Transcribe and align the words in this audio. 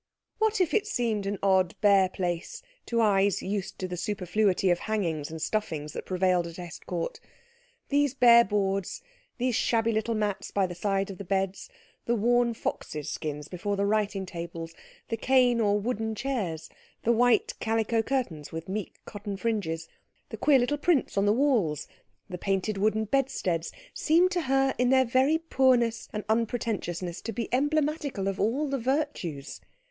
What 0.39 0.59
if 0.59 0.73
it 0.73 0.87
seemed 0.87 1.27
an 1.27 1.37
odd, 1.43 1.75
bare 1.79 2.09
place 2.09 2.63
to 2.87 2.99
eyes 3.01 3.43
used 3.43 3.77
to 3.77 3.87
the 3.87 3.95
superfluity 3.95 4.71
of 4.71 4.79
hangings 4.79 5.29
and 5.29 5.39
stuffings 5.39 5.93
that 5.93 6.07
prevailed 6.07 6.47
at 6.47 6.55
Estcourt? 6.57 7.19
These 7.89 8.15
bare 8.15 8.43
boards, 8.43 9.03
these 9.37 9.53
shabby 9.53 9.91
little 9.91 10.15
mats 10.15 10.49
by 10.49 10.65
the 10.65 10.73
side 10.73 11.11
of 11.11 11.19
the 11.19 11.23
beds, 11.23 11.69
the 12.07 12.15
worn 12.15 12.55
foxes' 12.55 13.11
skins 13.11 13.47
before 13.47 13.75
the 13.75 13.85
writing 13.85 14.25
tables, 14.25 14.73
the 15.09 15.17
cane 15.17 15.61
or 15.61 15.79
wooden 15.79 16.15
chairs, 16.15 16.67
the 17.03 17.11
white 17.11 17.53
calico 17.59 18.01
curtains 18.01 18.51
with 18.51 18.67
meek 18.67 18.95
cotton 19.05 19.37
fringes, 19.37 19.87
the 20.29 20.35
queer 20.37 20.57
little 20.57 20.79
prints 20.79 21.15
on 21.15 21.27
the 21.27 21.31
walls, 21.31 21.87
the 22.27 22.39
painted 22.39 22.75
wooden 22.79 23.05
bedsteads, 23.05 23.71
seemed 23.93 24.31
to 24.31 24.41
her 24.41 24.73
in 24.79 24.89
their 24.89 25.05
very 25.05 25.37
poorness 25.37 26.09
and 26.11 26.25
unpretentiousness 26.27 27.21
to 27.21 27.31
be 27.31 27.53
emblematical 27.53 28.27
of 28.27 28.39
all 28.39 28.67
the 28.67 28.79
virtues. 28.79 29.61